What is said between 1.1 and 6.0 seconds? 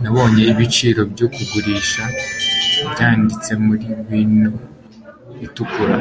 byo kugurisha byanditse muri wino itukura